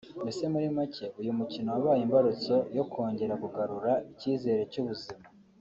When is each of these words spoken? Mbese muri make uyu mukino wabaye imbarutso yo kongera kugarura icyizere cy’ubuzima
Mbese 0.23 0.43
muri 0.53 0.67
make 0.77 1.05
uyu 1.19 1.31
mukino 1.39 1.67
wabaye 1.75 2.01
imbarutso 2.03 2.55
yo 2.77 2.83
kongera 2.91 3.33
kugarura 3.43 3.91
icyizere 4.11 4.61
cy’ubuzima 4.71 5.25